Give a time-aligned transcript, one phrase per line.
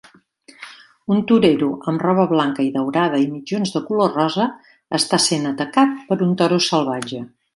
[1.15, 4.49] Un torero amb roba blanca i daurada i mitjons de color rosa
[5.01, 7.25] està sent atacat per un toro salvatge.